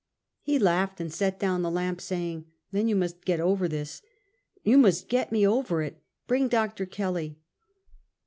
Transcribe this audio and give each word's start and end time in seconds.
He 0.41 0.57
laughed 0.57 0.99
and 0.99 1.13
set 1.13 1.39
down 1.39 1.61
the 1.61 1.69
lamp, 1.69 2.01
saying:" 2.01 2.45
Then 2.71 2.87
3'ou 2.87 2.97
must 2.97 3.21
get 3.23 3.39
over 3.39 3.67
this!" 3.67 4.01
"You 4.63 4.79
must 4.79 5.07
get 5.09 5.31
me 5.31 5.45
over 5.45 5.83
it. 5.83 6.01
Bring 6.25 6.47
Dr. 6.47 6.87
Kelly! 6.87 7.37